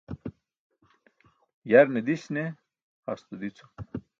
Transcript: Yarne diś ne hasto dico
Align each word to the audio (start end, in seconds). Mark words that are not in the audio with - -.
Yarne 1.71 2.01
diś 2.05 2.23
ne 2.33 2.45
hasto 3.05 3.33
dico 3.41 3.65